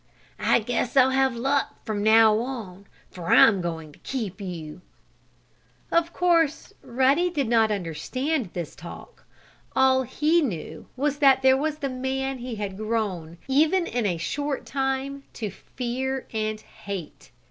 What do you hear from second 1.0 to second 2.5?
have luck from now